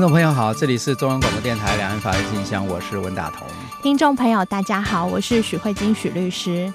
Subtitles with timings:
[0.00, 3.46] 听众朋友好，这里是中央广播电台两岸法律信箱，我是温大同。
[3.82, 6.72] 听众朋友大家好，我是许慧金许律师。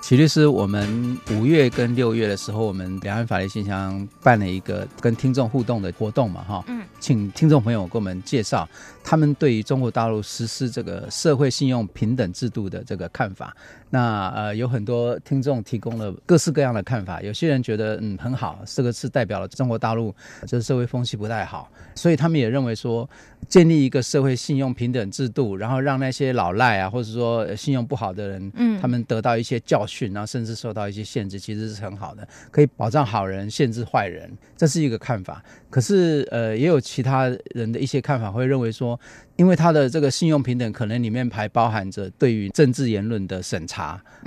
[0.00, 8.66] 许律师，我们五月跟六月的时候，我们两岸法律信箱办了一个跟听众互动的活动嘛，哈，嗯，请听众朋友给我们介绍
[9.04, 13.54] 他们对于中国大陆实施这个社会信用平等制度的这个看法。
[13.94, 17.20] 那呃，有很多听众提供了各式各样的看法。
[17.20, 20.14] 有些人觉得嗯很好，这个是代表了中国大陆
[20.46, 23.06] 就是社会风气不太好，所以他们也认为说
[23.48, 35.44] 建立一个社会信用平等制度，然后让那些老赖啊，或者说信用不好的人，嗯，他们得到一些教训，然后甚至受到一些限制，其实是很好的，可以保障好人，限制坏人，这是一个看法。
[35.68, 38.98] 可是呃，也有其他人的一些看法会认为说。
[39.36, 43.81] 因为他的这个信用平等可能里面还包含着对于政治言论的审查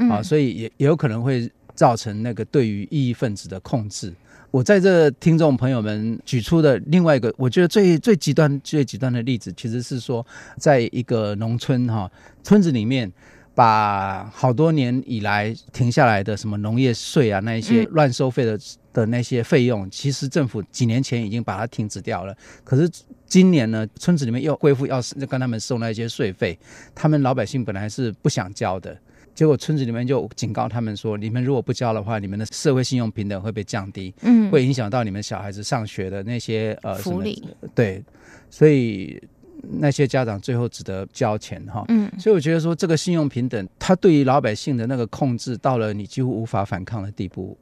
[0.09, 4.13] 啊，所以也也有可能会造成那个对于异议分子的控制。
[4.51, 10.25] 我在这听众朋友们举出的另外一个，我觉得最最极端、最极端的例子，其实是说，
[10.57, 12.11] 在一个农村哈
[12.43, 13.11] 村子里面。
[13.57, 18.59] 把好多年以来停下来的什么农业税啊，那一些乱收费的
[18.91, 22.35] 的那些费用，其实政府几年前已经把它停止掉了。
[22.65, 22.91] 可是
[23.25, 26.59] 今年呢，村子里面又恢复要跟他们收那些税费，
[26.93, 28.93] 他们老百姓本来是不想交的，
[29.35, 37.43] 结果村子里面就警告他们说：你们如果不交的话，你们的社会信用平等会被降低，嗯，会影响到你们小孩子上学的那些呃福利。
[37.75, 38.03] 对，
[38.49, 39.21] 所以。
[39.67, 47.57] 那些家长最后只得交钱哈，嗯，所以我觉得说这个信用平等，它对于老百姓的那个控制到了你几乎无法反抗的地步。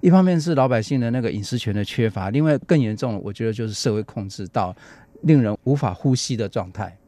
[0.00, 4.74] 一方面是老百姓的那个隐私权的缺乏，另外更严重的，我觉得就是社会控制到
[5.22, 6.98] 令人无法呼吸的状态。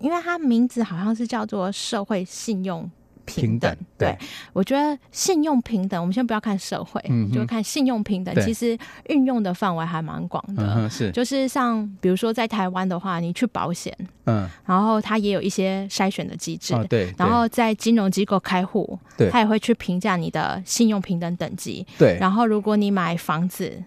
[0.00, 2.90] 因为它名字好像是叫做社会信用。
[3.24, 4.18] 平等，对，对
[4.52, 8.34] 我觉得信用平等，我们先不要看社会，嗯、就看信用平等。
[8.44, 8.76] 其实
[9.08, 13.96] 运用的范围还蛮广的，嗯，是，就是像比如说在台湾的话，你去保险，
[14.26, 23.82] 嗯，然后它也有一些筛选的机制，哦，对，然后在金融机构开户，对，他也会去评价你的信用平等等级，对，然后如果你买房子。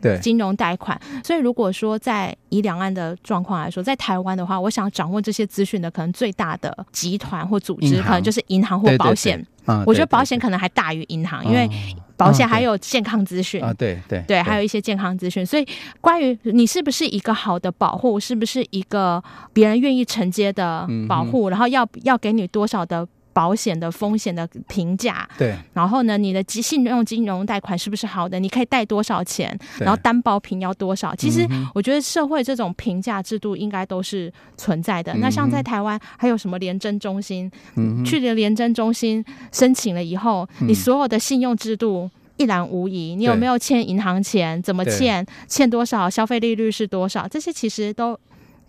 [0.00, 0.18] 对。
[0.18, 9.36] 金融贷款，所以如果说在以两岸的状况来说，在台湾的话，我想掌握这些资讯的可能最大的集团或组织，可能就是银行或保险。
[9.38, 9.50] 对对对。
[9.66, 11.68] 嗯、我觉得保险可能还大于银行，因为
[12.16, 13.62] 保险还有健康资讯。
[13.62, 15.44] 啊，对对对，还有一些健康资讯。
[15.44, 15.66] 所以
[16.00, 19.22] 关于你是不是一个好的保护，是不是一个
[19.52, 23.06] 别人愿意承接的保护，嗯、然后要要给你多少的。
[23.32, 28.40] 保险的风险的评价，对，然后呢，你的信用金融贷款是不是好的？
[28.40, 29.56] 你可以贷多少钱？
[29.78, 31.14] 然后担保品要多少？
[31.14, 35.12] 其实我觉得社会这种评价制度应该都是存在的。
[35.14, 37.50] 嗯、那像在台湾还有什么联征中心？
[37.76, 43.14] 嗯，去了联征中心申请了以后，嗯、你所有的信用制度一览无遗。
[43.14, 44.60] 你有没有欠银行钱？
[44.62, 45.24] 怎么欠？
[45.46, 46.10] 欠多少？
[46.10, 47.28] 消费利率是多少？
[47.28, 48.18] 这些其实都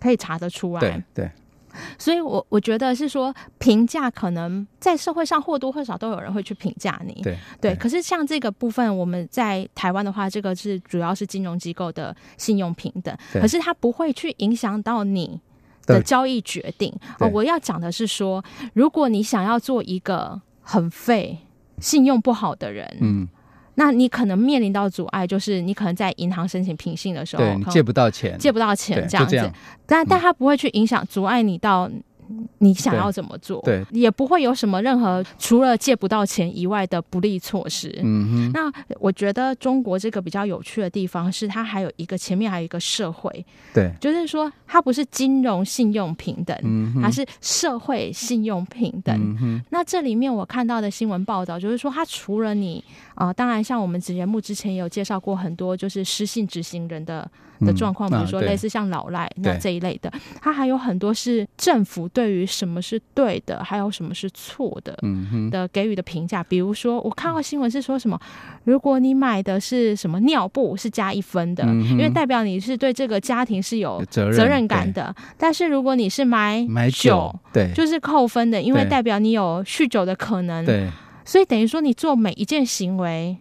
[0.00, 0.80] 可以查得出来。
[0.80, 1.02] 对。
[1.14, 1.30] 对
[1.98, 7.74] 所以我，我我觉得是说，评价可能在社会上或多或少都有人会去评价你，对对。
[7.74, 15.40] 可是，像这个部分，我们在台湾的话，这个是主要是金融机构的信用平等，可是它不会去影响到你
[15.86, 16.92] 的交易决定。
[17.18, 18.44] 哦，我要讲的是说，
[18.74, 21.38] 如果你想要做一个很废、
[21.78, 23.28] 信用不好的人，嗯。
[23.74, 29.52] 那你可能面临到阻碍，就是你可能在银行申请评信的时候，对，借不到钱，借不到钱这样子，样
[29.86, 31.90] 但但它不会去影响、阻碍你到。
[32.58, 33.60] 你想要怎么做？
[33.62, 37.92] 对，对，也不会有什么任何除了借不到钱以外的不利措施。
[38.02, 38.50] 嗯哼。
[38.52, 43.44] 那我觉得中国这个比较有趣的地方是，它还有一个前面还有一个社会。
[43.74, 49.62] 对，就是说它不是金融信用平等，嗯哼，它是社会信用平等。
[49.70, 52.82] 那这里面我看到的新闻报道就是说，它除了你
[53.14, 57.30] 啊、呃，当然像我们节目之前也有介绍过很多，就是失信执行人的。
[57.64, 66.42] 的状况，比如说类似像老赖、那这一类的，它还有很多是政府对于什么是对的，还有什么是错的、嗯、的给予的评价。
[66.44, 68.18] 比如说，我看到新闻是说什么，
[68.64, 75.14] 如果你买的是什么尿布，是加一分的，嗯、因为代表你是对这个家庭是有责任感的。
[75.36, 80.64] 但是如果你是买买酒，对，就是扣分的，因为代表你有酗酒的可能。
[80.64, 80.90] 对，
[81.24, 83.36] 所以等于说你做每一件行为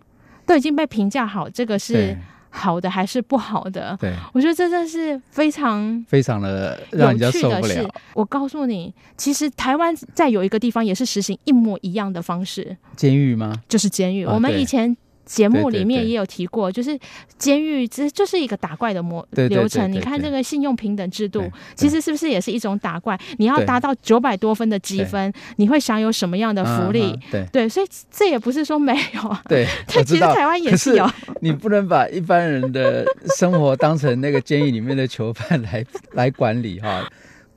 [0.45, 2.17] 都已经被评价好，这个是。
[2.51, 3.97] 好的还是不好的？
[3.99, 7.89] 对，我觉得这真是非常非常的让人家受不了。
[8.13, 13.55] 我告诉你，其实台湾在有一个地方也是实行一模一样的方式，监狱吗？
[13.67, 14.25] 就是监狱。
[14.25, 14.95] 啊、我们以前。
[15.25, 16.99] 节目里面也有提过，对对对，就是
[17.37, 19.91] 监狱，这就是一个打怪的模流程。
[19.91, 21.43] 你看这个信用平等制度，
[21.75, 23.19] 其实是不是也是一种打怪？
[23.37, 27.17] 你要达到九百多分的积分，你会享有什么样的福利？
[27.31, 29.41] 对对，所以这也不是说没有啊。
[29.47, 31.07] 对， 但其实台湾也是有。
[31.07, 33.05] 是你不能把一般人的
[33.37, 37.07] 生活当成那个监狱里面的囚犯来来管理哈。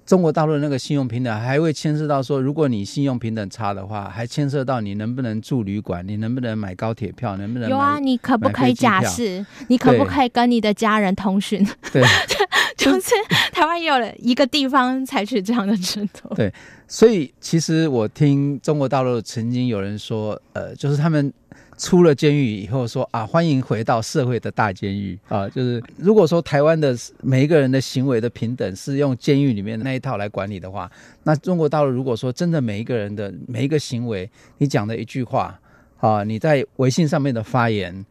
[0.07, 7.99] 中国大陆那个信用平等还会牵涉到说，如果你信用平等差的话，还牵涉到你能不能住旅馆，你能不能买高铁票，能不能有啊？
[7.99, 9.45] 你可不可以假释？
[9.69, 11.67] 你可不可以跟你的家人通讯？
[11.93, 12.03] 对，
[12.77, 13.11] 就是
[13.53, 16.35] 台湾也有了一个地方采取这样的制度。
[16.35, 16.53] 对，
[16.87, 21.33] 所以其实我听中国大陆曾经有人说，呃，就是他们。
[21.77, 25.49] 出了监狱以后说啊，欢迎回到社会的大监狱啊！
[25.49, 30.91] 就是如果说台湾的每一个人的行为的平等是用监狱里面那一套来管理的话，
[31.23, 34.29] 那中国大陆如果说真的每一个人的每一个行为，
[34.59, 35.59] 你讲的一句话
[35.99, 38.05] 啊，你在微信上面的发言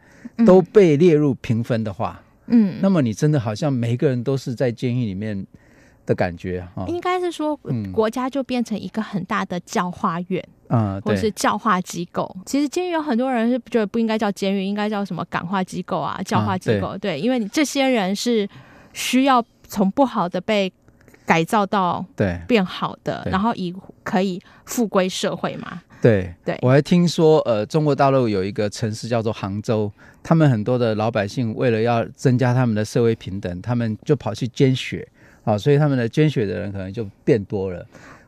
[0.45, 5.45] 都被列入评分的话，嗯，那么你真的好像每一个人都是在监狱里面
[6.05, 6.85] 的感觉哈。
[6.87, 7.57] 应该是说，
[7.91, 10.43] 国家就变成一个很大的教化院。
[10.69, 16.87] 嗯，或是教化机构，其实监狱有很多人是觉得不应该叫监狱，应该叫什么感化机构啊、教化机构。
[16.87, 18.49] 啊、对，对，因为你这些人是
[18.91, 20.71] 需要从不好的被
[21.27, 25.79] 改造到对变好的，然后以可以复归社会嘛。
[26.01, 29.91] 对对，我还听说，呃，中国大陆有一个城市叫做杭州，
[30.23, 35.07] 他们很多的老百姓为了要增加他们的社会平等，他们就跑去捐血
[35.43, 37.85] 啊，所以他们的捐血的人可能就变多了。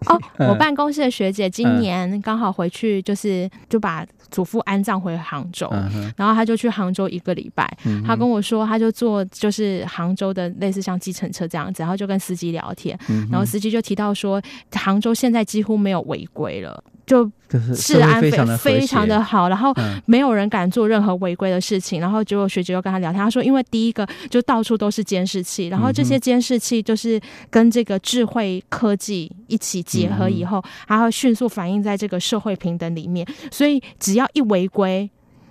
[0.07, 7.65] 哦， 我办公室的学姐今年刚好回去，就是就把祖父安葬回杭州，嗯、然后他就去杭州一个礼拜。
[7.85, 14.41] 嗯、他跟我说，他就坐就是杭州的类似像计程车这样子，然后就跟司机聊天，嗯、然后司机就提到说，
[14.73, 16.83] 杭州现在几乎没有违规了。
[17.05, 17.29] 就
[17.75, 19.73] 治安非常非常的好，然后
[20.05, 22.01] 没有人敢做任何违规的事情。
[22.01, 33.25] 然后结果学姐又跟他聊天，他说，因为第一个就到处都是监视器，然后这些监视器就是跟这个智慧科技一起结合以后，它会迅速反映在这个社会平等里面。
[33.51, 35.09] 所以只要一违规，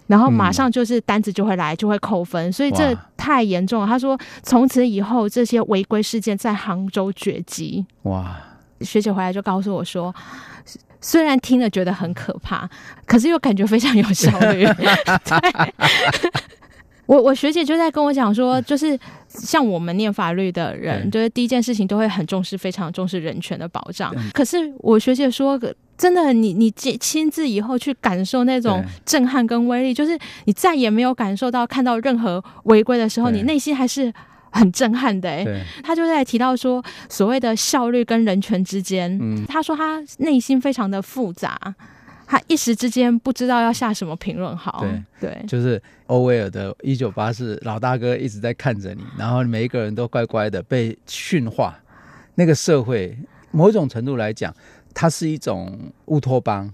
[0.09, 2.53] 然后马上就是单子就会来，就会扣分。
[2.53, 3.87] 所以这太严重了。
[3.87, 7.87] 他说，从此以后这些违规事件在杭州绝迹。
[8.03, 8.37] 哇！
[8.81, 10.15] 学姐回来就告诉我说。
[11.07, 12.67] 虽然听了觉得很可怕，
[13.05, 14.65] 可是又感觉非常有效率。
[14.75, 15.75] 对，
[17.05, 18.99] 我我学姐就在跟我讲说，就是
[19.29, 24.15] 像我们念法律的人，就是第一件事情都会很重视，非常重视人权的保障。
[24.33, 25.61] 可是我学姐说，
[25.99, 34.11] 真的，你你亲自以后去感受那种震撼跟威力，就是你再也没有感受到看到任何违规的时候，你内心还是。
[34.55, 41.59] 很震撼的哎、欸，他就在提到说，所谓的效率跟人权之间，嗯，他说他内心非常的复杂，
[42.25, 44.79] 他一时之间不知道要下什么评论好。
[45.21, 51.77] 对对，就是欧威尔的《一九八四》，老大哥一直在看着你，然后每一个人都乖乖的被驯化。
[52.37, 53.17] 那个社会，
[53.51, 54.55] 某种程度来讲，
[54.95, 56.73] 它是一种乌托邦，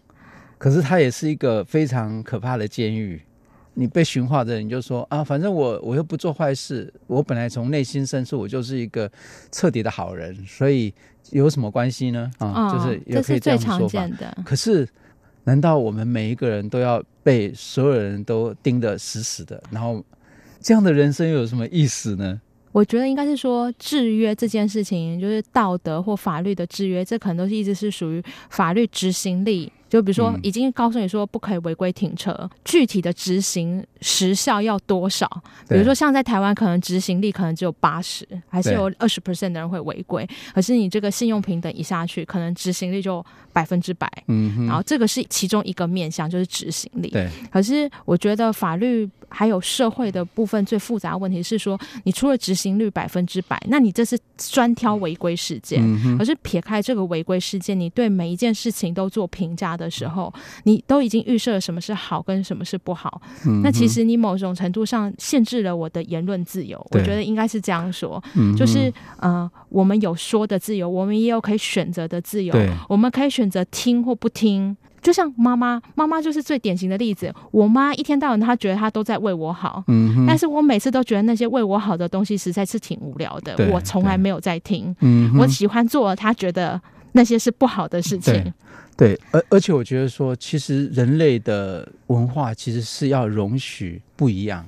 [0.58, 3.20] 可是它也是一个非常可怕的监狱。
[3.80, 9.10] 你被驯化的人，就说啊，反正我我又不做坏事，我本来从内心深处我就是一个
[9.50, 10.92] 彻底的好人，所以
[11.30, 12.30] 有什么关系呢？
[12.36, 13.78] 啊，哦、就是也可以这样说法。
[13.78, 14.42] 这是最常见的。
[14.44, 14.86] 可是，
[15.44, 19.62] 难道我们每一个人都要被所有人都盯得死死的？
[19.70, 20.04] 然后，
[20.60, 22.38] 这样的人生又有什么意思呢？
[22.72, 29.72] 我觉得应该是说，制约这件事情，就是道德或法律的制约，这可能都是一直是属于法律执行力。
[29.90, 35.28] 就比如说，已经告诉你说不可以违规停车，嗯、具体的执行时效要多少？
[35.68, 40.24] 比如说，像在台湾，可能执行力可能只有八十，还是有二十 percent 的人会违规。
[40.54, 44.08] 可是你这个信用平等一下去，可能执行力就百分之百。
[44.28, 47.10] 嗯哼，然后这个是其中一个面向，就是执行力。
[47.10, 47.28] 对。
[47.50, 55.80] 可是我觉得法律还有社会的部分最复杂的问题是说，你除了执行率百分之百，那你这是专挑违规事件。
[56.18, 60.32] 可是撇开这个违规事件，你对每一件事情都做评价的时候，
[60.64, 66.84] 你都已经预设了什么是好跟什么是不好，嗯、那其实你某种程度上限制了我的言论自由。
[66.90, 72.54] 我觉得应该是这样说，嗯、就是呃，我们有说的自由，我们也有可以选择的自由，
[72.88, 74.76] 我们可以选择听或不听。
[75.02, 77.32] 就像妈妈，妈妈就是最典型的例子。
[77.50, 84.94] 我妈一天到晚，她觉得她都在为我好，嗯、哼但是我每次都觉得那些为我好的东西实在是挺无聊的，我从来没有在听。
[85.00, 86.80] 嗯、我喜欢做，她觉得
[87.12, 88.52] 那些是不好的事情。
[88.96, 94.66] 对，而而且我觉得说，其实人类的文化其实是要容许不一样，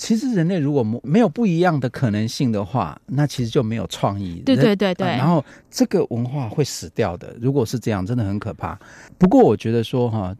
[0.00, 4.42] 其实人类如果没有不一样的可能性的话，那其实就没有创意。
[4.46, 5.16] 对对对对、呃。
[5.18, 7.36] 然后这个文化会死掉的。
[7.38, 8.80] 如果是这样，真的很可怕。
[9.18, 10.34] 不过我觉得说哈，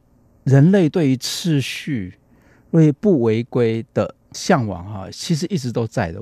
[0.44, 2.14] 人类对于秩序、
[2.70, 6.18] 对不违规的向往哈，其实一直都在的。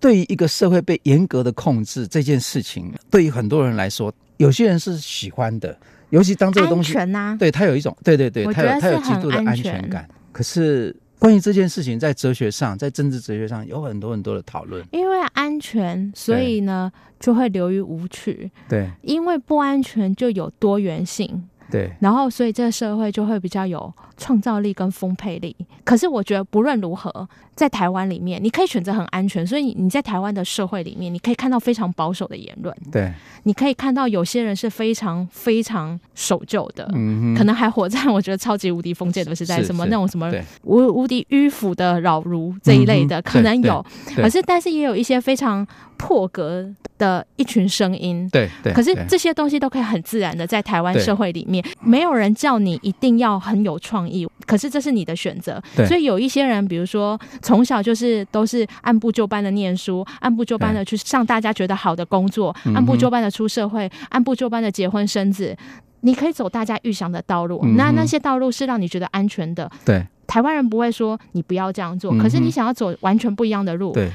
[0.00, 5.78] 对于一个社会被严格的控制这件事情，对于很多人来说，有些人是喜欢的，
[6.10, 10.08] 尤其当这个东西，安全啊、对他有一种，对对对，他有他有极度的安全感。
[10.32, 10.92] 可是。
[11.22, 14.84] 关于这件事情，在哲学上，在政治哲学上有很多很多的讨论。
[14.90, 18.50] 因为安全，所以呢就会流于无趣。
[18.68, 21.48] 对，因为不安全就有多元性。
[21.72, 25.56] 对，然后所以这个社会就会比较有创造力跟丰沛力。
[25.82, 27.26] 可是我觉得不论如何，
[27.56, 32.76] 在台湾里面，你可以选择很安全，所以你在台湾的社会里面，你可以看到非常保守的言论。
[32.92, 33.10] 对。
[33.44, 43.84] 你可以看到有些人是非常非常守旧的，嗯，可能还活在我觉得超级无敌封建的时代，什么那种什么无无敌迂腐的老儒这一类的，嗯，可能有。
[44.14, 46.64] 可是，但是也有一些非常破格
[46.98, 48.72] 的一群声音，对对。
[48.72, 55.60] 可是这些东西都可以很自然的在台湾社会里面，没有人叫你一定要很有创意，可是这是你的选择。
[55.88, 63.32] 所以有一些人，比如说从小就是都是按部就班的念书，按部就班的去上大家觉得好的工作，按部就班的。
[63.32, 65.56] 出社会，按部就班的结婚生子，
[66.02, 67.58] 你可以走大家预想的道路。
[67.64, 69.70] 嗯、那那些道路是让你觉得安全的。
[69.86, 73.90] 对，台湾人不会说你不要这样做，嗯、可是你想要走完全不一样的路。
[73.92, 74.10] 对，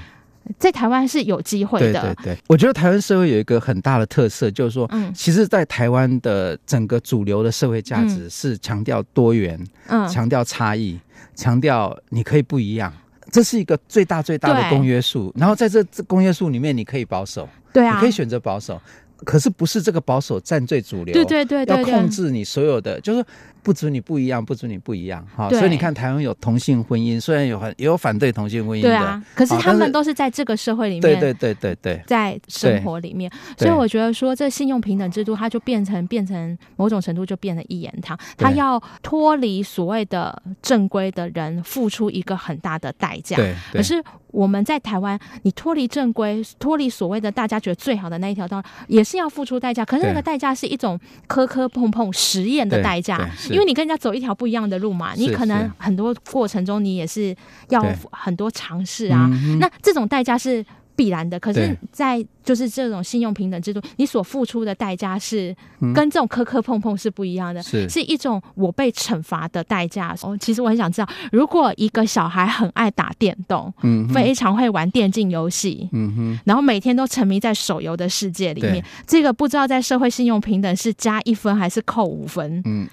[0.59, 2.01] 在台湾是有机会的。
[2.01, 10.99] 对对对，我觉得台湾社会有一个很大的特色，就是说，嗯，其实，在台湾的整个主流的社会价值是强调多元，嗯，强调差异，
[11.35, 12.91] 强调你可以不一样，
[13.31, 15.33] 这是一个最大最大的公约数。
[15.35, 18.81] 然后在这这公约数里面，你可以保守，对啊，你可以选择保守。
[19.25, 21.11] 可是不是这个保守占最主流？
[21.13, 23.25] 对对对，对，要控制你所有的，就是。
[23.67, 25.49] 不准你不一样，不准你不一样，哈。
[25.49, 29.21] 所以你看，台湾有同性婚姻，虽然有很也有反对同性婚姻的，对啊。
[29.35, 33.29] 可是他们都是在这个社会里面，对对对对对，在生活里面。
[33.57, 43.35] 所以我觉得说，这信用平等制度，它就变成变成某种程度就变成一言堂，它要脱离所谓的正规的人，付出一个很大的代价。
[43.35, 43.53] 对。
[43.73, 49.83] 可是我们在台湾，你脱离正规，脱离所谓的大家觉得最好的那一条道，也是要付出代价。
[49.83, 50.97] 可是那个代价是一种
[51.27, 53.29] 磕磕碰碰实验的代价。
[53.49, 57.35] 因为你跟人家走一条不一样的路嘛，你可能很多过程中你也是
[57.69, 59.29] 要很多尝试啊。
[59.59, 65.55] 那这种代价是必然的，可是，在就是这种信用平等制度，你所付出的代价是
[65.93, 67.87] 跟这种磕磕碰碰是不一样的，是。
[67.87, 70.15] 是一种我被惩罚的代价。
[70.23, 82.59] 哦，其实我很想知道，如果一个小孩很爱打电动，嗯，非常会玩电竞游戏，嗯哼，然后每天都沉迷在手游的世界里面，这个不知道在社会信用平等是加一分还是扣五分？
[82.65, 82.87] 嗯。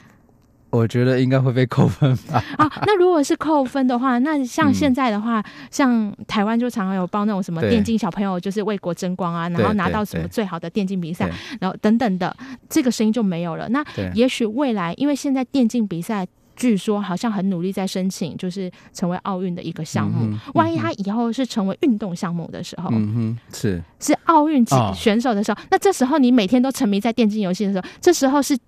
[0.75, 2.43] 我觉得应该会被扣分吧。
[2.59, 12.37] 啊，那如果是扣分的话，那像现在的话，嗯、像台湾就常常有报那种什么电竞小朋友就是为国争光啊，然后拿到什么最好的电竞比赛，然后等等的，
[12.69, 13.69] 这个声音就没有了。
[13.69, 16.27] 那也许未来，因为现在电竞比赛
[16.57, 20.25] 据说好像很努力在申请，就是成为奥运的一个项目。
[20.27, 24.65] 嗯嗯、万一他以后是成为运动项目的时候，嗯哼，是是奥运
[24.95, 28.59] 选手的时候，哦，那这时候你每天都沉迷在电竞游戏的时候，这时候是。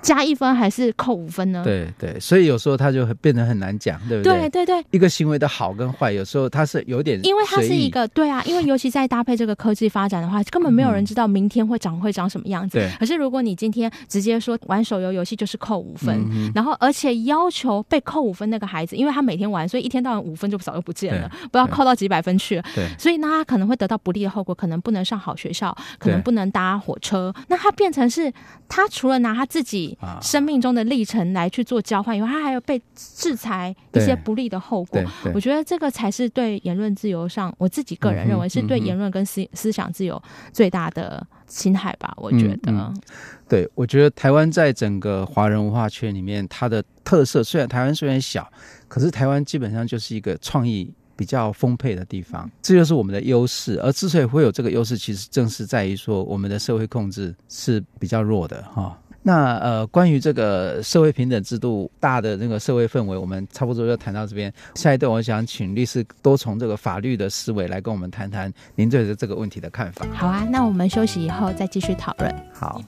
[0.00, 1.62] 加一分还是扣五分呢？
[1.64, 4.48] 对对，所以有时候他就变得很难讲，对不对？
[4.48, 12.78] 对对对，一个行为的好跟坏，有时候它是有点，因为它是一个对啊，因为尤其在搭配这个科技发展的话，根本没有人知道明天会长会长什么样子。
[12.78, 12.96] 对、嗯。
[12.98, 22.64] 可是如果你今天直接说玩手游游戏就是扣五分、嗯，然后而且要求被扣五分那个孩子，因为他每天玩，所以一天到晚五分就早就不见了，不知道扣到几百分去了。
[22.74, 22.88] 对。
[22.98, 27.32] 所以那他可能会得到不利的后果，可能不能上好学校，可能不能搭火车。
[27.48, 28.32] 那他变成是
[28.68, 29.81] 他除了拿他自己
[30.20, 30.72] 生命中。
[30.72, 35.04] 的历程来去做交换，因为他还有被制裁一些不利的后果。
[35.34, 40.18] 我觉得这个才是对言论自由上，我自己个人认为是对言论跟思思想自由
[40.50, 42.14] 最大的侵害吧。
[42.16, 43.00] 我觉得，嗯嗯、
[43.46, 48.50] 对，我觉得台湾在整个华人文化圈里面，它的特色虽然台湾虽然小，
[48.88, 53.78] 可是台湾基本上就是一个创意比较丰沛的地方，这就是我们的优势。
[53.82, 58.98] 而之所以会有这个优势，其实正是在于说我们的社会控制是比较弱的，哈。
[59.22, 64.52] 那呃，关于这个社会平等制度大的那个社会氛围，我们差不多就谈到这边。
[64.74, 70.04] 下一段，我想请律师多从这个法律的思维来跟我们谈谈您对这个问题的看法。
[70.12, 72.34] 好啊，那我们休息以后再继续讨论。
[72.52, 72.80] 好。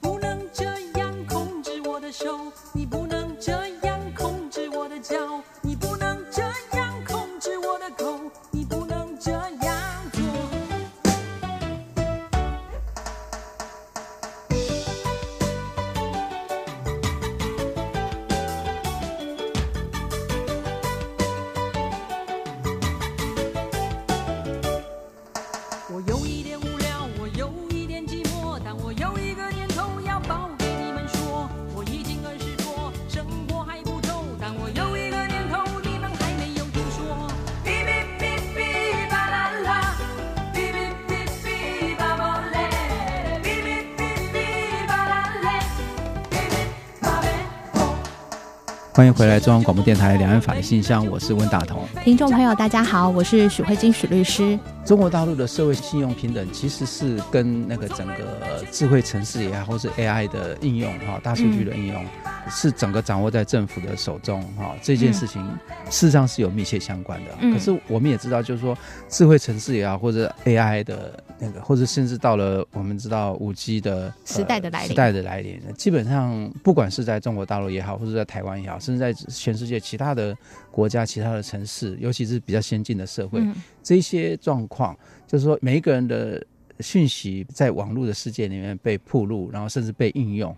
[48.96, 51.84] 欢迎回来中央广播电台两岸法律信箱，我是温大同。
[52.04, 54.56] 听众朋友，大家好，我是许慧金许律师。
[54.84, 64.74] 中国大陆的社会信用平等，其实是跟那个整个智慧城市也好，或是 AI 的应用哈，大数据的应用，嗯、是整个掌握在政府的手中哈。
[64.82, 65.42] 这件事情
[65.90, 67.30] 事实上是有密切相关的。
[67.40, 68.76] 嗯、可是我们也知道，就是说
[69.08, 78.78] 智慧城市也好，或者 AI 的那个，或者甚至到了我们知道五 G 的时代的来临，时代的来临，基本上不管是在中国大陆也好，或者在台湾也好。
[78.78, 80.36] 甚至在全世界其他的
[80.70, 84.96] 国家、其他的城市，尤其是比较先进的社会，嗯、这些状况，
[85.26, 86.44] 就是说每一个人的
[86.80, 90.54] 讯息在网络的世界里面被曝露，然后甚至被应用，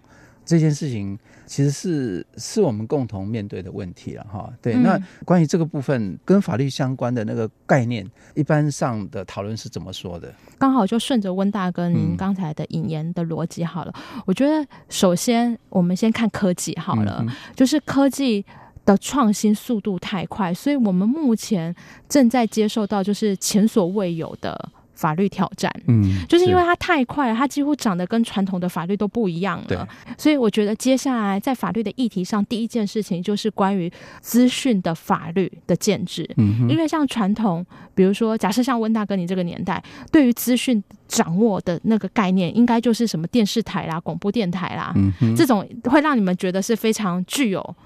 [0.46, 4.50] 这件事情其实是是我们共同面对的问题了哈。
[4.62, 10.32] 对，嗯、那关于这个部分跟法律相关的那个概念，一般上的讨论是怎么说的？
[10.56, 18.44] 刚好就顺着温大哥您刚才的引言的逻辑好了，嗯、我觉得首先我们先看科技好了，嗯、就是科技
[18.84, 21.74] 的创新速度太快，所以我们目前
[22.08, 24.70] 正在接受到就是前所未有的。
[24.96, 29.78] 法律挑战，嗯，就是因为它太快了，它几乎长得跟传统的法律都不一样了，对。
[30.18, 47.76] 所以我觉得接下来在法律的议题上，第一件事情就是关于资讯的法律的建制，嗯，因为像传统，比如说假设像温大哥你这个年代，对于资讯掌握的那个概念，应该就是什么电视台啦、广播电台啦，嗯，这种会让你们觉得是非常具有。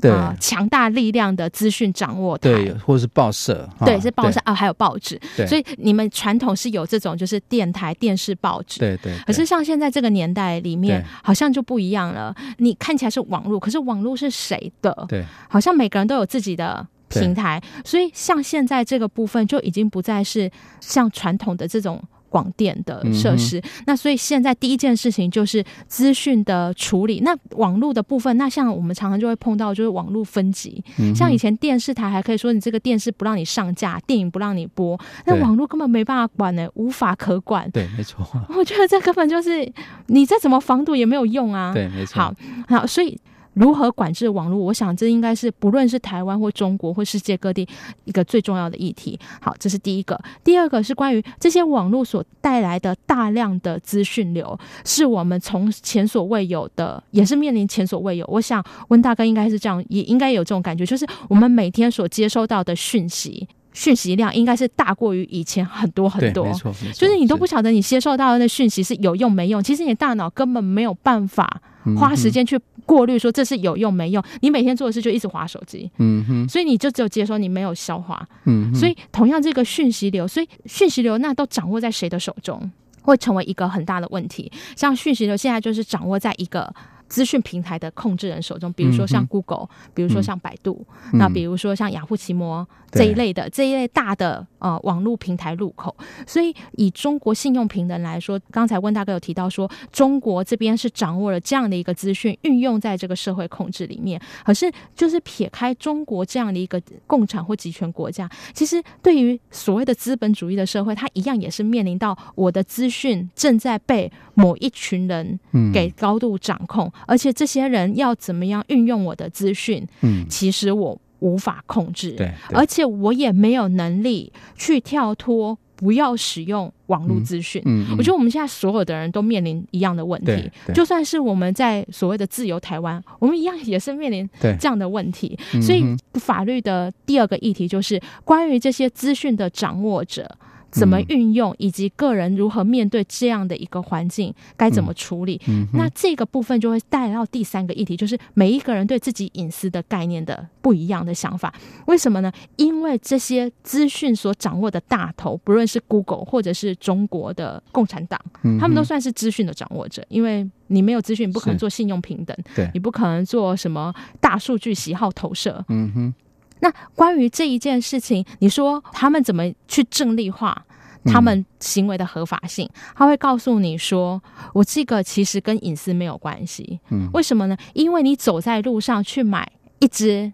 [0.00, 9.12] 对，强大力量的资讯掌握台，对，或者是报社，对，是报社啊，还有报纸，所以你们传统是有这种，就是电台、电视、报纸，对对。
[9.26, 12.34] 可是像现在这个年代里面，好像就不一样了。
[12.58, 15.06] 你看起来是网络，可是网络是谁的？
[15.08, 22.02] 对，好像每个人都有自己的平台，所以像现在这个部分就已经不再是像传统的这种。
[22.28, 27.20] 广电的设施，嗯、那所以现在第一件事情就是资讯的处理。
[27.20, 30.82] 那网络的部分，那像我们常常就会碰到，就是网络分级。
[30.98, 37.70] 嗯、像以前电视台还可以说你这个电视不让你上架，电影不让你播，那网络根本没办法管呢、欸，无法可管。
[37.70, 38.26] 对，没错。
[38.56, 39.70] 我觉得这根本就是
[40.06, 41.72] 你再怎么防堵也没有用啊。
[41.72, 42.20] 对，没错。
[42.20, 42.34] 好，
[42.68, 43.18] 好，所以。
[43.58, 44.56] 如何管制网络？
[44.56, 47.68] 我想这应该是不论是台湾或中国或世界各地
[48.04, 49.18] 一个最重要的议题。
[49.40, 50.18] 好，这是第一个。
[50.44, 58.24] 第二个是关于这些网络所带来的大量的资讯流，是我们从前所未有的，也是面临前所未有。
[58.28, 63.48] 我想温大哥应该是这样，也应该有这种感觉，就是我们每天所接收到的讯息。
[63.74, 69.62] 讯息量应该是大过于以前很多很多，没错，就是你都不晓得你接受到的那讯息是有用没用。
[69.62, 71.60] 其实你大脑根本没有办法
[71.96, 74.22] 花时间去过滤，说这是有用没用。
[74.40, 82.70] 你每天做的事就一直划手机，嗯哼，所以你就只有接收，你没有消化，嗯，所以同样这个讯息流，所以讯息流那都掌握在谁的手中，
[83.02, 84.50] 会成为一个很大的问题。
[84.76, 86.74] 像讯息流现在就是掌握在一个。
[87.08, 95.96] 资讯平台的控制人手中，比如说像 Google，、嗯、比如说像百度，嗯、那比如说像雅虎奇摩这一类的对这一类大的呃网络平台入口。
[96.26, 104.20] 所以以中国信用平等来说，刚才温大哥有提到说，中国这边是掌握了这样的一个资讯，运用在这个社会控制里面。
[104.44, 115.38] 可是就是撇开中国这样的一个共产或集权国家，其实对于所谓的资本主义的社会，它一样也是面临到我的资讯正在被某一群人
[115.72, 116.86] 给高度掌控。
[116.86, 119.86] 嗯而且这些人要怎么样运用我的资讯？
[120.02, 122.12] 嗯，其实我无法控制。
[122.12, 127.62] 对，而且我也没有能力去跳脱，不要使用网络资讯。
[127.64, 130.50] 嗯，嗯，我觉得我们现在所有的人都面临一样的问题。
[130.74, 135.38] 就算是我们在所谓的自由台湾，我们一样也是面临这样的问题。
[135.62, 135.84] 所以，
[136.14, 140.28] 法律的第二个议题就是关于这些资讯的掌握者。
[140.70, 145.40] 怎么运用，以及个人如何面对这样的一个环境，该怎么处理？
[145.72, 151.52] 那这个部分就会带到第三个议题，就是每一个人对自己隐私的概念的不一样的想法。
[151.86, 152.30] 为什么呢？
[152.56, 160.04] 因为这些资讯所掌握的大头，不论是 Google 或者是中国的共产党，嗯、他们都算是资讯的掌握者。
[160.08, 165.64] 因为你没有资讯，你不可能做信用平等，对，你不可能做什么大数据喜好投射。
[165.68, 166.14] 嗯哼。
[166.60, 170.64] 那关于这一件事情，你说他们怎么去正立化
[171.04, 172.66] 他们行为的合法性？
[172.66, 174.20] 嗯、他会告诉你说
[174.52, 177.56] ：“我这个其实跟隐私没有关系。”嗯，为什么呢？
[177.72, 180.32] 因为你走在路上去买一支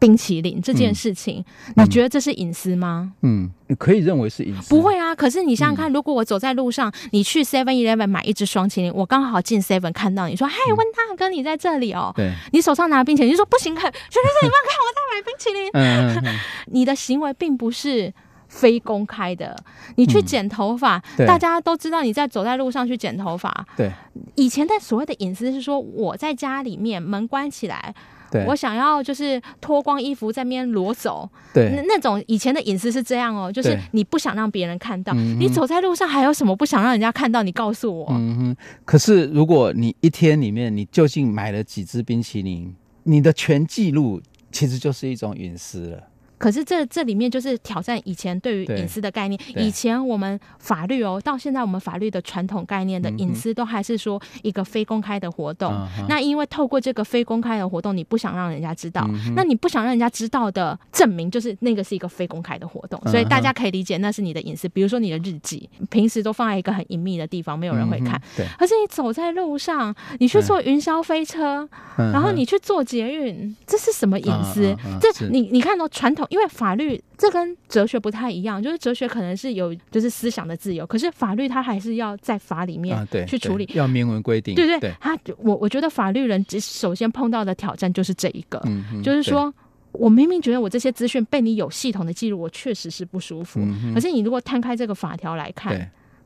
[0.00, 1.44] 冰淇淋这件事情，
[1.76, 3.12] 嗯、你觉得这是隐私吗？
[3.20, 4.70] 嗯，你可以认为是隐私。
[4.70, 16.40] 不会啊，可是你想想看，如果我走在路上，你去 Seven Eleven 买一支双淇淋，我刚好进 Seven 看到你说：“嗨、嗯，温大哥，你在这里哦。”对，你手上拿冰淇淋，你说不行，可绝对是你们看我在买冰淇淋。
[16.72, 18.10] 你的行为并不是
[18.48, 19.54] 非公开的。
[19.96, 23.66] 你去剪头发，嗯、大家都知道你在走在路上去剪头发。
[23.76, 23.90] 对，
[24.34, 27.94] 以前的所谓的隐私是说我在家里面门关起来。
[28.30, 37.42] 对，我想要就是脱光衣服在那边裸走，对，那那种以前的隐私是这样哦，就是你不想让别人看到，嗯、你走在路上还有什么不想让人家看到？
[37.42, 38.06] 你告诉我。
[38.10, 44.20] 嗯哼，可是如果你一天里面你究竟买了几支冰淇淋，你的全记录
[44.52, 46.02] 其实就是一种隐私了。
[46.40, 49.38] 可是这这里面就是挑战以前对于隐私的概念。
[49.56, 55.70] 以前我们法律哦，到现在我们法律的传统概念的隐私都还是说一个非公开的活动。
[55.70, 64.66] 嗯、那因为透过这个非公开的活动，你不想让人家知道，嗯、那你不想让人家知道的证明就是那个是一个非公开的活动，嗯、所以大家可以理解那是你的隐私。
[64.70, 68.18] 比如说你的日记，平时都放在一个很隐秘的地方，没有人会看。
[68.34, 68.46] 对。
[68.58, 74.74] 可是你走在路上，你去坐云霄飞车，嗯、然后你去坐捷运，这是什么隐私？
[74.98, 76.26] 这你你看到传统。
[76.30, 84.54] 因为法律这跟哲学不太一样，就是哲学可能是有就是思想的自由，可是法律它还是要在法里面去处理，啊、要明文规定。
[84.54, 89.52] 对对对，他我我觉得法律人首先碰到的挑战就是这一个，嗯、就是说
[89.92, 93.60] 我明明觉得我这些资讯被你有系统的记录，我确实是不舒服。
[93.60, 95.76] 嗯、可是你如果摊开这个法条来看，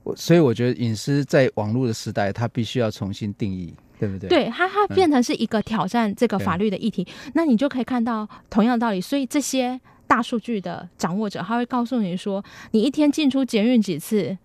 [0.04, 3.74] 对，所以我觉得隐私在网络的时代，它必须要重新定义。
[3.96, 4.28] 对不对？
[4.28, 9.00] 对，它它变成是一个挑战这个法律的议题，嗯、那你就可以看到同样的道理。
[9.00, 14.36] 所以这些大数据的掌握者，他会告诉你说，你一天进出捷运几次。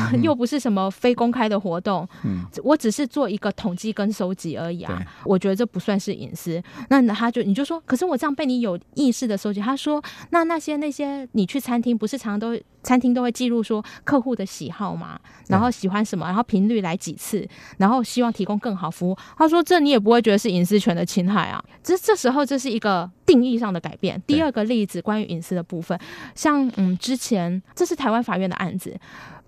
[0.22, 5.02] 又不是什么非公开的活动，嗯，我只是做一个统计跟收集而已啊。
[5.24, 6.62] 我觉得这不算是隐私。
[6.88, 9.60] 那他就你就说，可是我这样被你有意识的收集。
[9.60, 17.46] 他说，那那些那些你去餐厅不是常常都餐厅都会记录说客户的喜好嘛，然后喜欢什么，然后频率来几次，
[17.78, 19.16] 然后希望提供更好服务。
[19.36, 21.62] 他说，这你也不会觉得是隐私权的侵害啊。
[21.82, 24.20] 这这时候这是一个定义上的改变。
[24.26, 25.98] 第二个例子关于隐私的部分，
[26.34, 28.98] 像嗯之前这是台湾法院的案子。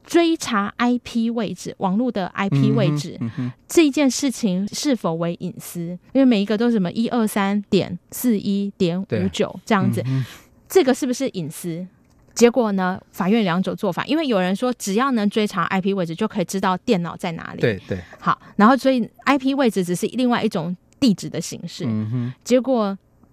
[0.05, 5.81] 追查 IP 位置，网络的 IP 位置，嗯嗯、这一件事情是否为隐私？
[6.13, 10.25] 因为每一个都是什么一二三点四一点五九这样子，嗯、
[10.69, 11.87] 这个是不是隐私？
[12.35, 13.01] 结果呢？
[13.13, 17.61] 法院两种做法，因为有人说只要能追查 IP 位置，就可以知道电脑在哪里。
[17.61, 17.99] 对对。
[18.19, 21.85] 好，然后所以 IP 位置只是另外一种地址的形式。
[21.87, 22.33] 嗯哼。
[22.43, 22.87] 结果，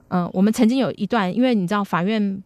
[0.10, 2.42] 嗯、呃，我们曾经有一段，因为你知道法院。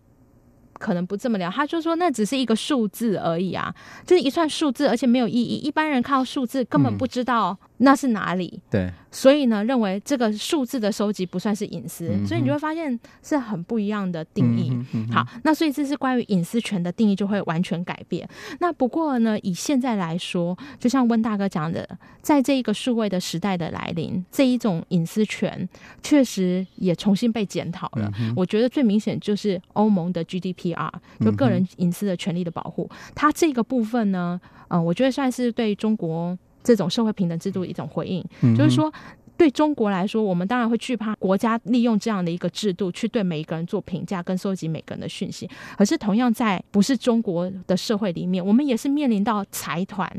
[0.79, 3.73] 可能不这么聊，他就说那只是一个数字而已啊，
[4.05, 5.55] 就是一串数字，而且没有意义。
[5.57, 8.51] 一般人看到数字根本不知道那是哪里。
[8.55, 14.71] 嗯、对，所以呢，认为这个数字的收集不算是隐私，嗯、所以你就会发现是很不一样的定义。
[14.71, 18.27] 嗯嗯、好，那所以这是关于隐私权的定义就会完全改变。
[18.59, 21.87] 那不过呢，以现在来说，就像温大哥讲的，
[22.21, 25.69] 在这一个数位的时代的来临，这一种隐私权
[26.01, 28.11] 确实也重新被检讨了。
[28.19, 30.55] 嗯、我觉得最明显就是欧盟的 GDP。
[30.55, 38.91] PR 就个人隐私的权利的保护，它这个部分呢，嗯、呃，我觉得算是对中国这种社会平等制度的一种回应，嗯、就是说。
[39.37, 45.45] 对中国来说，我们当然会惧怕国家利用这样的一个制度去对每一个人做评价跟收集每个人的讯息。
[45.77, 50.09] 可是，同样在不是中国的社会里面，我们也是面临到财团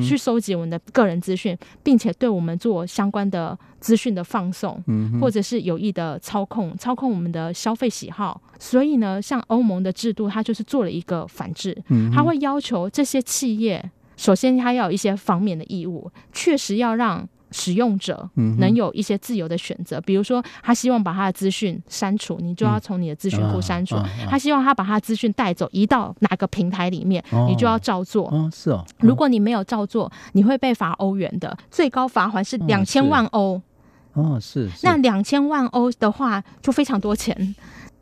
[0.00, 4.82] 去收集我们的个人资讯，并且对我们做相关的资讯的放送，
[5.20, 8.40] 或者是有意的操控，操控我们的消费喜好。
[8.58, 11.76] 所以呢，像欧盟的制度，它就是做了一个反制，
[12.10, 13.90] 它会要求这些企业，
[14.22, 17.28] 首先它要有一些方面的义务，确实要让。
[17.54, 18.26] 使用者
[18.58, 23.94] 能有一些自由的选择，比如说他希望把他的资讯删除，你就要从你的资讯库删除；
[24.26, 28.32] 他希望他把他的资讯带走，移到哪个平台里面，你就要照做。
[28.50, 33.60] 是哦，如果你没有照做，你会被罚欧元的，最高罚款是两千万欧。
[34.14, 34.70] 哦，是。
[34.82, 37.54] 那两千万欧的话，就非常多钱。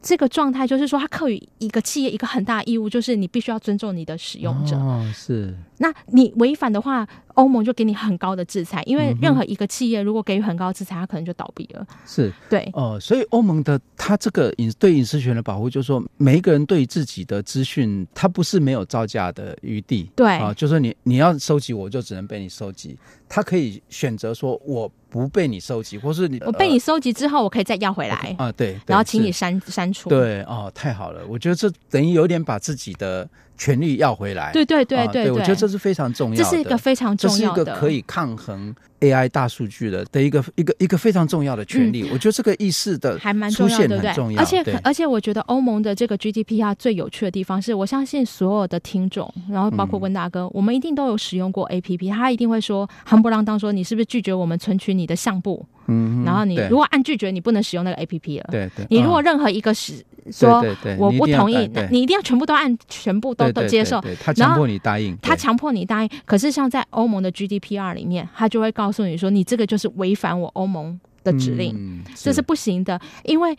[0.02, 4.76] 这个状态就是说，它课予一个企业一个很大的义务，就是你必须要尊重你的使用者。
[4.76, 5.54] 哦，是。
[5.78, 11.86] 那你违反的话，欧盟就给你很高的制裁，因为任何一个企业如果给予很高的制裁，它可能就倒闭了。
[12.06, 12.68] 是，对。
[12.74, 20.10] 哦，所以欧盟的它这个隐对隐私权的保护，就是说每一个人对自己的资讯，它不是没有造假的余地。
[20.16, 20.30] 对。
[20.36, 22.96] 啊，就是说你你要收集，我就只能被你收集。
[23.28, 28.16] 他可以选择说我不被你收集，或是你我被你收集之后，我可以再要回来。
[28.38, 28.78] 啊，呃，对。
[28.86, 30.08] 然后请你删删除。
[30.08, 33.28] 对，哦，太好了，我觉得这等于有点把自己的。
[33.60, 42.04] 权利要回来，对对对对，对，对，我觉得这是非常重要的，这是一个非常重要的，这是一个可以抗衡 AI 大数据的的一个一个一个非常重要的权利。
[42.04, 44.10] 嗯、我觉得这个意识的还蛮重要，对不对？
[44.36, 55.66] 而且而且，我觉得欧盟的这个 GDPR 最有趣的地方是，我相信所有的听众，然后包括温大哥，嗯、我们一定都有使用过 APP，他一定会说，夯不啷当说，你是不是拒绝我们存取你的相簿？
[55.86, 58.48] 嗯，然后你如果按拒绝，你不能使用那个 APP 了。
[58.50, 60.64] 对对，你如果任何一个使说
[60.98, 64.00] 我不同意，那你一定要全部都按，全部都都接受。
[64.22, 66.10] 他强迫你答应，他强迫你答应。
[66.24, 73.56] 可是像在欧盟的 GDPR 里面，他就会告诉你说，你这个就是违反我欧盟的指令，嗯、这是不行的，因为。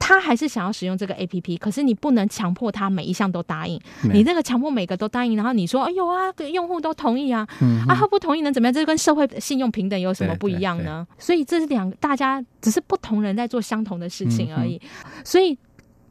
[0.00, 3.80] 他还是想要使用这个 APP，可是你不能强迫他每一项都答应。
[4.12, 8.72] 你那个强迫每个都答应，然后你说：“哎呦啊，用户都同意啊，嗯、啊他不同意能怎么样？
[8.72, 14.80] 这跟社会信用平等有什么不一样呢？”所以这是两大家只是不同人在做相同的事情而已。
[14.82, 15.56] 嗯、所以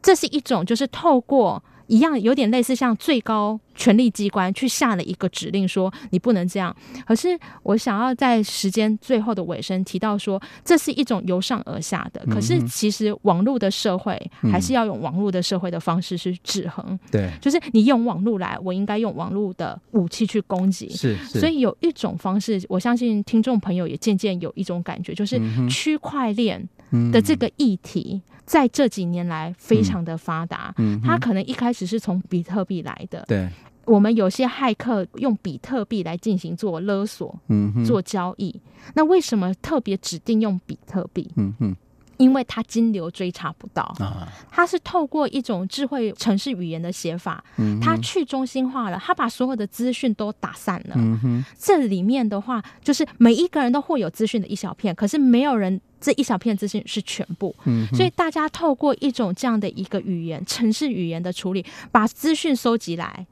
[0.00, 1.62] 这是一种就是透过。
[1.90, 6.74] 一样有点类似，像最高权力机关去下了一个指令，说你不能这样。
[7.04, 12.24] 可是我想要在时间最后的尾声提到说，这是一种由上而下的。
[12.26, 14.16] 可是其实网络的社会
[14.52, 16.96] 还是要用网络的社会的方式去制衡。
[17.10, 20.88] 对，就是你用网络来，我应该用网络的武器去攻击。
[20.90, 26.68] 是，所以有一种方式，我相信听众朋友也渐渐有一种感觉，就是区块链
[27.12, 28.22] 的这个议题。
[28.50, 30.74] 在这几年来，非常的发达。
[30.78, 33.24] 嗯，它可能一开始是从比特币来的。
[33.28, 33.48] 对，
[33.84, 38.60] 我们有些骇客用比特币来进行做勒索，嗯，做交易。
[38.94, 41.30] 那为什么特别指定用比特币？
[41.36, 41.76] 嗯哼。
[42.16, 47.42] 因为它金流追查不到啊，它是透过一种智慧城市语言的写法，
[47.80, 50.94] 它去中心化了，它把所有的资讯都打散了。
[50.96, 57.54] 嗯哼这里面的话，就是每一个人都会有资讯的一小片，可是没有人这一小片资讯是全部。
[57.92, 63.26] 所以大家透过一种这样的一个语言城市语言的处理，把资讯收集来，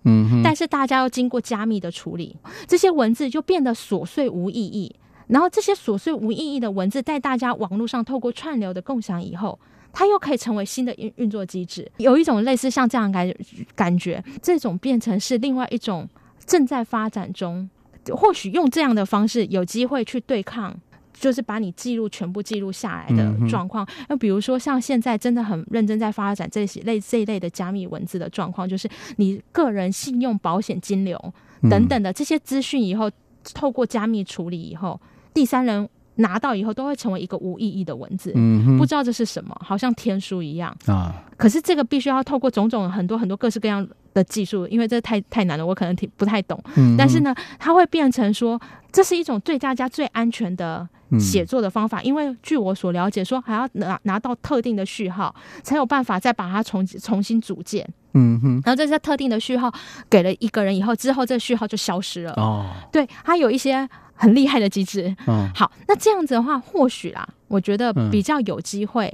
[0.44, 4.94] 但是大家要经过加密的处理，这些文字就变得琐碎无意义。
[5.28, 9.58] 然后这些琐碎无意义的文字，在大家网络上透过串流的共享以后，
[9.92, 11.90] 它又可以成为新的运运作机制。
[11.98, 13.30] 有一种类似像这样感
[13.74, 16.08] 感觉，这种变成是另外一种
[16.46, 17.68] 正在发展中。
[18.16, 20.74] 或许用这样的方式，有机会去对抗，
[21.20, 23.86] 就是把你记录全部记录下来的状况。
[24.08, 31.18] 那、嗯、比如说像现在真的很认真在发展这些类这一类的加密文字的状况，就是你个人信用、保险、金流
[31.70, 33.10] 等等的这些资讯，以后
[33.54, 35.00] 透过加密处理以后。
[35.34, 41.14] 第三人拿到以后，都会成为一个无意义的文字，嗯，不知道这是什么，好像天书一样啊。
[41.36, 46.60] 可是这个必须要透过种种很多很多各式各样的技术，因为这太太难了，我可能听不太懂。
[46.76, 50.88] 嗯，但是呢，它会变成说，这是一种对大家最安全的
[51.20, 57.88] 写作的方法，嗯，因为据我所了解，说还要拿拿到特定的序号，才有办法再把它重重新组建。
[58.14, 59.72] 嗯哼，然后这些特定的序号
[60.10, 62.32] 给了一个人以后，之后这个序号就消失了。
[62.32, 63.88] 哦，对，它有一些。
[64.18, 69.06] 很厉害的机制，嗯，好，那这样子的话，或许啦，我觉得比较有机会，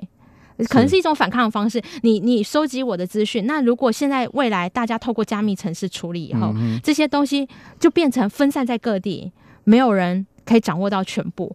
[0.56, 1.82] 嗯、可能是一种反抗的方式。
[2.00, 7.46] 你你收集我的资讯，那如果现在未来大家透过加密城市处理以后，嗯、这些东西
[7.78, 9.30] 就变成分散在各地，
[9.64, 11.54] 没有人可以掌握到全部。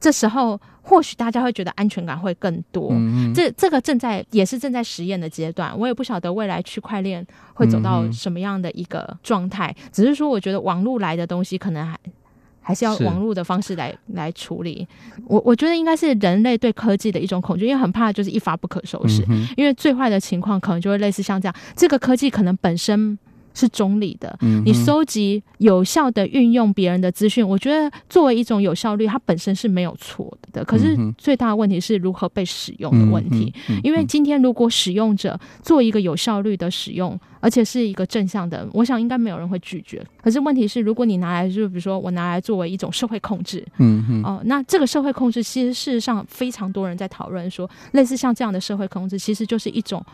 [0.00, 2.88] 这时候，或许大家会觉得安全感会更多。
[2.92, 9.74] 嗯、这这个正在也是正在实验的阶段，我也不晓得未来区块链会走到什么样的一个状态。
[9.92, 11.98] 只是说，我觉得网络来的东西可能还。
[12.66, 14.84] 还是要网络的方式来来处理。
[15.24, 19.24] 我我觉得应该是人类对科技的一种恐惧，因为很怕就是一发不可收拾。
[19.28, 23.16] 嗯、因为最坏的情况可能就会类似像这样，这个科技可能本身。
[23.58, 30.62] 是中立的，你收集有效的运用别人的资讯，我觉得作为一种有效率，它本身是没有错的。
[30.62, 33.50] 可是最大的问题是如何被使用的问题。
[33.82, 40.04] 因为今天如果使用者做一个有效率的使用，而且是一个正向的，我想应该没有人会拒绝。
[40.20, 50.04] 可是问题是，如果你拿来就比如说我拿来作为一种社会控制，嗯嗯，哦，那这个社会控制其实事实上非常多人在讨论说，类似像这样的社会控制，其实就是一种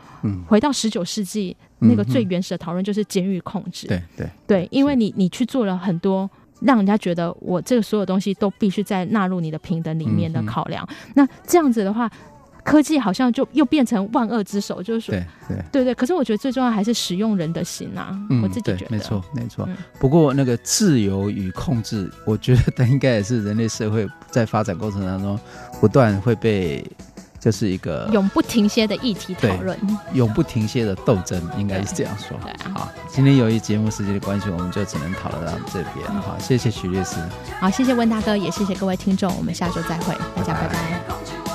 [0.47, 1.57] 回到十九世纪。
[1.85, 10.89] 那个最原始的讨论就是监狱控制，对对对，因为你你去做了很多，让人家觉得我这个所有东西都必须在纳入你的平等里面的考量。
[11.15, 12.09] 那这样子的话，
[12.65, 15.95] 科技好像就又变成万恶之首，就是说，对对对对。
[15.95, 19.69] 可是我觉得最重要还是使用人的心啊，我自己觉得没错没错。
[19.99, 25.39] 不过那个自由与控制，我觉得它应该也是人类社会在发展过程当中
[25.81, 26.85] 不断会被。
[27.43, 29.77] 这是一个永不停歇的议题讨论，
[30.13, 32.39] 永不停歇的斗争，应该是这样说。
[32.41, 36.07] 对，啊，好，今天由于节目时间的关系，我们就只能讨论到这边。
[36.21, 37.17] 好，谢谢许律师。
[37.59, 41.52] 好，谢谢温大哥，也谢谢各位听众，我们下周再会，大家拜拜。